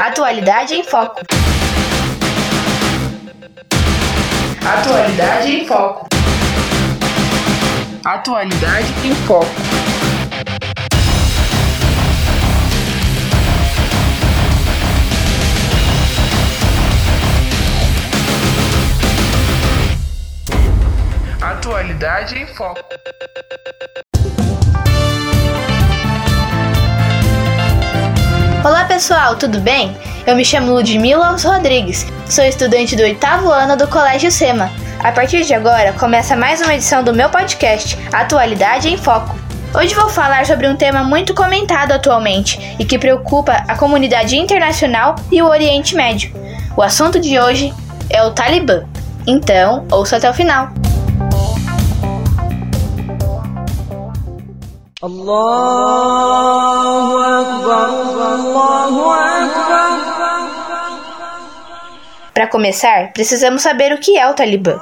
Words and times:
Atualidade 0.00 0.74
em 0.74 0.82
Foco. 0.82 1.20
Atualidade 4.66 5.52
em 5.52 5.64
Foco. 5.64 6.08
Atualidade 8.04 8.92
em 9.04 9.14
Foco. 9.14 9.46
Atualidade 21.40 22.38
em 22.38 22.46
Foco. 22.48 22.80
pessoal, 29.00 29.34
tudo 29.34 29.58
bem? 29.60 29.96
Eu 30.26 30.36
me 30.36 30.44
chamo 30.44 30.74
Ludmila 30.74 31.34
Rodrigues, 31.42 32.06
sou 32.28 32.44
estudante 32.44 32.94
do 32.94 33.02
oitavo 33.02 33.50
ano 33.50 33.74
do 33.74 33.88
Colégio 33.88 34.30
SEMA. 34.30 34.70
A 35.02 35.10
partir 35.10 35.42
de 35.42 35.54
agora 35.54 35.94
começa 35.94 36.36
mais 36.36 36.60
uma 36.60 36.74
edição 36.74 37.02
do 37.02 37.14
meu 37.14 37.30
podcast, 37.30 37.96
Atualidade 38.12 38.90
em 38.90 38.98
Foco. 38.98 39.34
Hoje 39.74 39.94
vou 39.94 40.10
falar 40.10 40.44
sobre 40.44 40.68
um 40.68 40.76
tema 40.76 41.02
muito 41.02 41.32
comentado 41.32 41.92
atualmente 41.92 42.76
e 42.78 42.84
que 42.84 42.98
preocupa 42.98 43.64
a 43.66 43.74
comunidade 43.74 44.36
internacional 44.36 45.14
e 45.32 45.40
o 45.40 45.46
Oriente 45.46 45.96
Médio. 45.96 46.34
O 46.76 46.82
assunto 46.82 47.18
de 47.18 47.40
hoje 47.40 47.72
é 48.10 48.22
o 48.22 48.32
Talibã. 48.32 48.84
Então, 49.26 49.86
ouça 49.90 50.18
até 50.18 50.28
o 50.28 50.34
final. 50.34 50.68
Allah 55.00 56.49
para 62.34 62.46
começar, 62.46 63.12
precisamos 63.12 63.62
saber 63.62 63.92
o 63.92 63.98
que 63.98 64.16
é 64.16 64.28
o 64.28 64.34
Talibã. 64.34 64.80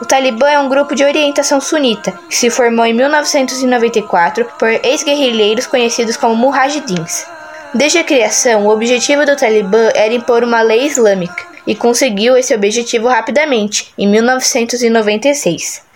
O 0.00 0.06
Talibã 0.06 0.48
é 0.48 0.58
um 0.58 0.68
grupo 0.68 0.94
de 0.94 1.04
orientação 1.04 1.60
sunita 1.60 2.12
que 2.28 2.36
se 2.36 2.48
formou 2.48 2.86
em 2.86 2.94
1994 2.94 4.46
por 4.58 4.68
ex-guerrilheiros 4.68 5.66
conhecidos 5.66 6.16
como 6.16 6.34
mujahidins. 6.34 7.26
Desde 7.74 7.98
a 7.98 8.04
criação, 8.04 8.66
o 8.66 8.70
objetivo 8.70 9.26
do 9.26 9.36
Talibã 9.36 9.90
era 9.94 10.14
impor 10.14 10.42
uma 10.42 10.62
lei 10.62 10.86
islâmica 10.86 11.44
e 11.66 11.74
conseguiu 11.74 12.36
esse 12.36 12.54
objetivo 12.54 13.08
rapidamente, 13.08 13.92
em 13.98 14.08
1996. 14.08 15.89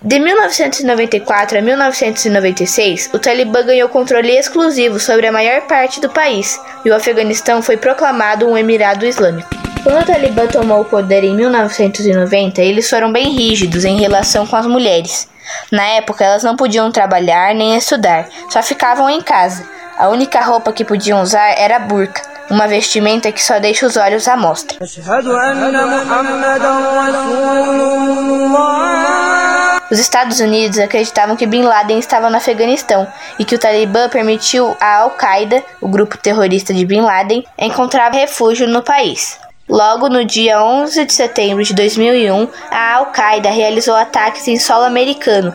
De 0.00 0.20
1994 0.20 1.58
a 1.58 1.60
1996, 1.60 3.10
o 3.12 3.18
Talibã 3.18 3.64
ganhou 3.64 3.88
controle 3.88 4.30
exclusivo 4.30 5.00
sobre 5.00 5.26
a 5.26 5.32
maior 5.32 5.62
parte 5.62 6.00
do 6.00 6.08
país 6.08 6.60
e 6.84 6.90
o 6.90 6.94
Afeganistão 6.94 7.60
foi 7.60 7.76
proclamado 7.76 8.46
um 8.46 8.56
Emirado 8.56 9.04
Islâmico. 9.04 9.48
Quando 9.82 10.02
o 10.02 10.06
Talibã 10.06 10.46
tomou 10.46 10.82
o 10.82 10.84
poder 10.84 11.24
em 11.24 11.34
1990, 11.34 12.62
eles 12.62 12.88
foram 12.88 13.10
bem 13.12 13.30
rígidos 13.30 13.84
em 13.84 13.98
relação 13.98 14.46
com 14.46 14.54
as 14.54 14.66
mulheres. 14.66 15.28
Na 15.72 15.82
época, 15.82 16.24
elas 16.24 16.44
não 16.44 16.54
podiam 16.54 16.92
trabalhar 16.92 17.52
nem 17.52 17.76
estudar, 17.76 18.28
só 18.50 18.62
ficavam 18.62 19.10
em 19.10 19.20
casa. 19.20 19.68
A 19.98 20.08
única 20.10 20.40
roupa 20.40 20.72
que 20.72 20.84
podiam 20.84 21.20
usar 21.20 21.58
era 21.58 21.74
a 21.74 21.80
burca, 21.80 22.22
uma 22.48 22.68
vestimenta 22.68 23.32
que 23.32 23.42
só 23.42 23.58
deixa 23.58 23.84
os 23.84 23.96
olhos 23.96 24.28
à 24.28 24.36
mostra. 24.36 24.78
Os 29.90 29.98
Estados 29.98 30.38
Unidos 30.38 30.78
acreditavam 30.78 31.34
que 31.34 31.46
Bin 31.46 31.62
Laden 31.62 31.98
estava 31.98 32.28
no 32.28 32.36
Afeganistão 32.36 33.06
e 33.38 33.44
que 33.44 33.54
o 33.54 33.58
Talibã 33.58 34.08
permitiu 34.08 34.76
à 34.78 34.96
Al-Qaeda, 34.96 35.62
o 35.80 35.88
grupo 35.88 36.18
terrorista 36.18 36.74
de 36.74 36.84
Bin 36.84 37.00
Laden, 37.00 37.44
encontrar 37.58 38.12
refúgio 38.12 38.68
no 38.68 38.82
país. 38.82 39.38
Logo 39.66 40.08
no 40.08 40.24
dia 40.24 40.62
11 40.62 41.06
de 41.06 41.12
setembro 41.12 41.64
de 41.64 41.74
2001, 41.74 42.48
a 42.70 42.94
Al-Qaeda 42.96 43.50
realizou 43.50 43.94
ataques 43.94 44.46
em 44.46 44.58
solo 44.58 44.84
americano. 44.84 45.54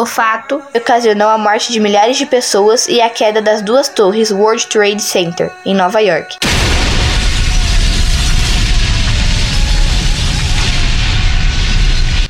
O 0.00 0.06
fato 0.06 0.62
ocasionou 0.74 1.28
a 1.28 1.36
morte 1.36 1.70
de 1.70 1.78
milhares 1.78 2.16
de 2.16 2.24
pessoas 2.24 2.88
e 2.88 3.02
a 3.02 3.10
queda 3.10 3.42
das 3.42 3.60
duas 3.60 3.86
torres 3.86 4.30
World 4.30 4.66
Trade 4.66 5.02
Center, 5.02 5.52
em 5.66 5.74
Nova 5.74 6.00
York. 6.00 6.38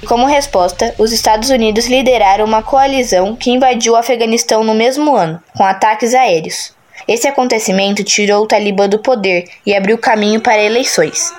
Como 0.05 0.27
resposta, 0.27 0.93
os 0.99 1.13
Estados 1.13 1.51
Unidos 1.51 1.87
lideraram 1.87 2.45
uma 2.45 2.61
coalizão 2.61 3.37
que 3.37 3.53
invadiu 3.53 3.93
o 3.93 3.97
Afeganistão 3.97 4.65
no 4.65 4.75
mesmo 4.75 5.15
ano, 5.15 5.41
com 5.57 5.63
ataques 5.63 6.13
aéreos. 6.13 6.73
Esse 7.07 7.27
acontecimento 7.27 8.05
tirou 8.05 8.45
o 8.45 8.47
Talibã 8.47 8.89
do 8.89 8.99
poder 8.99 9.45
e 9.65 9.75
abriu 9.75 9.99
caminho 9.99 10.41
para 10.41 10.63
eleições. 10.63 11.33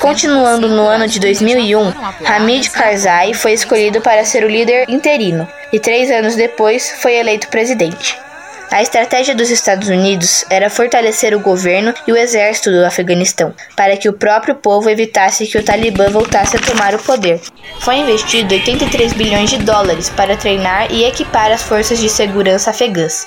Continuando 0.00 0.68
no 0.68 0.82
ano 0.82 1.08
de 1.08 1.18
2001, 1.20 1.92
Hamid 2.24 2.70
Karzai 2.70 3.34
foi 3.34 3.52
escolhido 3.52 4.00
para 4.00 4.24
ser 4.24 4.44
o 4.44 4.48
líder 4.48 4.88
interino 4.88 5.48
e 5.72 5.78
três 5.78 6.10
anos 6.10 6.36
depois 6.36 6.94
foi 7.00 7.14
eleito 7.14 7.48
presidente. 7.48 8.18
A 8.70 8.82
estratégia 8.82 9.34
dos 9.34 9.48
Estados 9.48 9.88
Unidos 9.88 10.44
era 10.50 10.68
fortalecer 10.68 11.34
o 11.34 11.40
governo 11.40 11.94
e 12.06 12.12
o 12.12 12.16
exército 12.16 12.70
do 12.70 12.84
Afeganistão, 12.84 13.54
para 13.74 13.96
que 13.96 14.10
o 14.10 14.12
próprio 14.12 14.54
povo 14.54 14.90
evitasse 14.90 15.46
que 15.46 15.56
o 15.56 15.62
Talibã 15.62 16.10
voltasse 16.10 16.54
a 16.54 16.60
tomar 16.60 16.94
o 16.94 17.02
poder. 17.02 17.40
Foi 17.80 17.96
investido 17.96 18.52
83 18.52 19.14
bilhões 19.14 19.48
de 19.48 19.56
dólares 19.58 20.10
para 20.10 20.36
treinar 20.36 20.92
e 20.92 21.04
equipar 21.04 21.50
as 21.50 21.62
forças 21.62 21.98
de 21.98 22.10
segurança 22.10 22.68
afegãs. 22.68 23.26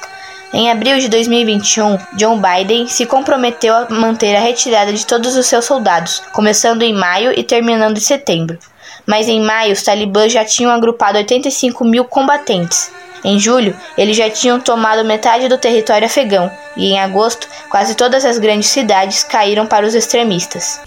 Em 0.53 0.69
abril 0.69 0.99
de 0.99 1.07
2021, 1.07 1.97
John 2.17 2.41
Biden 2.41 2.85
se 2.85 3.05
comprometeu 3.05 3.73
a 3.73 3.87
manter 3.89 4.35
a 4.35 4.41
retirada 4.41 4.91
de 4.91 5.05
todos 5.05 5.37
os 5.37 5.45
seus 5.45 5.63
soldados, 5.63 6.21
começando 6.33 6.81
em 6.81 6.93
maio 6.93 7.31
e 7.37 7.41
terminando 7.41 7.97
em 7.97 8.01
setembro. 8.01 8.57
Mas 9.05 9.29
em 9.29 9.41
maio, 9.41 9.71
os 9.71 9.81
talibãs 9.81 10.31
já 10.33 10.43
tinham 10.43 10.69
agrupado 10.69 11.17
85 11.17 11.85
mil 11.85 12.03
combatentes. 12.03 12.91
Em 13.23 13.39
julho, 13.39 13.73
eles 13.97 14.17
já 14.17 14.29
tinham 14.29 14.59
tomado 14.59 15.05
metade 15.05 15.47
do 15.47 15.57
território 15.57 16.05
afegão, 16.05 16.51
e 16.75 16.91
em 16.91 16.99
agosto, 16.99 17.47
quase 17.69 17.95
todas 17.95 18.25
as 18.25 18.37
grandes 18.37 18.69
cidades 18.69 19.23
caíram 19.23 19.65
para 19.65 19.85
os 19.85 19.95
extremistas. 19.95 20.81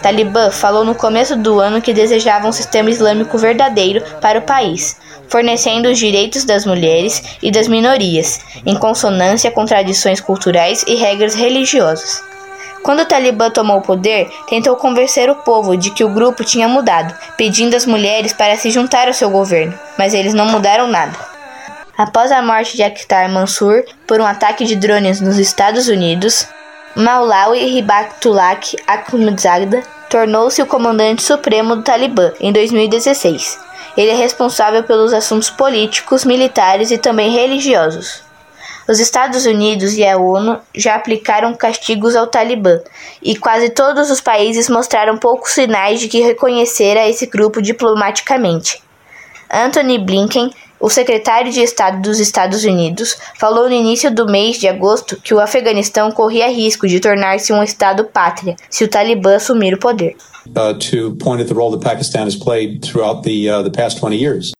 Talibã 0.00 0.50
falou 0.50 0.84
no 0.84 0.94
começo 0.94 1.36
do 1.36 1.58
ano 1.58 1.82
que 1.82 1.92
desejava 1.92 2.46
um 2.46 2.52
sistema 2.52 2.88
islâmico 2.88 3.36
verdadeiro 3.36 4.02
para 4.20 4.38
o 4.38 4.42
país, 4.42 4.96
fornecendo 5.28 5.88
os 5.88 5.98
direitos 5.98 6.44
das 6.44 6.64
mulheres 6.64 7.38
e 7.42 7.50
das 7.50 7.66
minorias, 7.66 8.40
em 8.64 8.76
consonância 8.76 9.50
com 9.50 9.64
tradições 9.64 10.20
culturais 10.20 10.84
e 10.86 10.94
regras 10.94 11.34
religiosas. 11.34 12.22
Quando 12.84 13.00
o 13.00 13.06
Talibã 13.06 13.50
tomou 13.50 13.78
o 13.78 13.82
poder, 13.82 14.30
tentou 14.46 14.76
convencer 14.76 15.30
o 15.30 15.36
povo 15.36 15.76
de 15.76 15.90
que 15.90 16.04
o 16.04 16.10
grupo 16.10 16.44
tinha 16.44 16.68
mudado, 16.68 17.14
pedindo 17.36 17.74
às 17.74 17.86
mulheres 17.86 18.32
para 18.32 18.56
se 18.56 18.70
juntar 18.70 19.08
ao 19.08 19.14
seu 19.14 19.30
governo, 19.30 19.76
mas 19.98 20.12
eles 20.14 20.34
não 20.34 20.46
mudaram 20.46 20.86
nada. 20.86 21.16
Após 21.96 22.30
a 22.30 22.42
morte 22.42 22.76
de 22.76 22.82
Akhtar 22.82 23.30
Mansur 23.30 23.84
por 24.06 24.20
um 24.20 24.26
ataque 24.26 24.64
de 24.64 24.76
drones 24.76 25.20
nos 25.20 25.38
Estados 25.38 25.88
Unidos, 25.88 26.46
Maulawi 26.96 27.76
Hibbatullah 27.76 28.60
Akhundzada 28.86 29.82
tornou-se 30.08 30.62
o 30.62 30.66
comandante 30.66 31.24
supremo 31.24 31.74
do 31.74 31.82
Talibã 31.82 32.32
em 32.38 32.52
2016. 32.52 33.58
Ele 33.96 34.12
é 34.12 34.14
responsável 34.14 34.84
pelos 34.84 35.12
assuntos 35.12 35.50
políticos, 35.50 36.24
militares 36.24 36.92
e 36.92 36.98
também 36.98 37.32
religiosos. 37.32 38.22
Os 38.86 39.00
Estados 39.00 39.44
Unidos 39.44 39.94
e 39.94 40.06
a 40.06 40.16
ONU 40.16 40.60
já 40.72 40.94
aplicaram 40.94 41.52
castigos 41.54 42.14
ao 42.14 42.28
Talibã, 42.28 42.80
e 43.20 43.34
quase 43.34 43.70
todos 43.70 44.08
os 44.08 44.20
países 44.20 44.68
mostraram 44.68 45.18
poucos 45.18 45.50
sinais 45.50 45.98
de 45.98 46.06
que 46.06 46.20
reconhecera 46.20 47.08
esse 47.08 47.26
grupo 47.26 47.60
diplomaticamente. 47.60 48.80
Anthony 49.50 49.98
Blinken, 49.98 50.52
o 50.84 50.90
secretário 50.90 51.50
de 51.50 51.62
Estado 51.62 52.02
dos 52.02 52.20
Estados 52.20 52.62
Unidos, 52.62 53.16
falou 53.40 53.70
no 53.70 53.74
início 53.74 54.14
do 54.14 54.26
mês 54.26 54.58
de 54.58 54.68
agosto 54.68 55.18
que 55.24 55.32
o 55.32 55.40
Afeganistão 55.40 56.12
corria 56.12 56.46
risco 56.50 56.86
de 56.86 57.00
tornar-se 57.00 57.54
um 57.54 57.62
Estado 57.62 58.04
pátria 58.04 58.54
se 58.68 58.84
o 58.84 58.88
Talibã 58.88 59.36
assumir 59.36 59.72
o 59.72 59.78
poder. 59.78 60.14
uh, 60.54 60.74
to 60.74 61.16
point 61.16 61.40
at 61.40 61.48
the 61.48 61.54
role 61.54 61.70
that 61.70 61.82
Pakistan 61.82 62.26
has 62.26 62.36
played 62.36 62.82
throughout 62.82 63.22
the 63.22 63.48
uh, 63.48 63.62
the 63.62 63.70
past 63.70 63.98
20 63.98 64.14
years. 64.14 64.52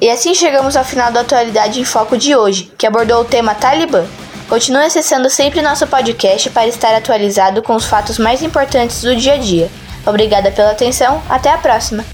E 0.00 0.08
assim 0.08 0.34
chegamos 0.34 0.78
ao 0.78 0.84
final 0.86 1.12
da 1.12 1.20
Atualidade 1.20 1.78
em 1.78 1.84
Foco 1.84 2.16
de 2.16 2.34
hoje, 2.34 2.72
que 2.78 2.86
abordou 2.86 3.20
o 3.20 3.24
tema 3.26 3.54
Talibã. 3.54 4.06
Continue 4.48 4.86
acessando 4.86 5.28
sempre 5.28 5.60
nosso 5.60 5.86
podcast 5.86 6.48
para 6.48 6.66
estar 6.66 6.94
atualizado 6.94 7.62
com 7.62 7.74
os 7.74 7.84
fatos 7.84 8.18
mais 8.18 8.42
importantes 8.42 9.02
do 9.02 9.14
dia 9.14 9.34
a 9.34 9.36
dia. 9.36 9.70
Obrigada 10.06 10.50
pela 10.50 10.70
atenção, 10.70 11.22
até 11.28 11.50
a 11.52 11.58
próxima! 11.58 12.04